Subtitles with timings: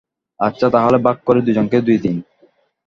[0.39, 2.15] আচ্ছা, তাহলে ভাগ করে দুইজনকে দুইদিন।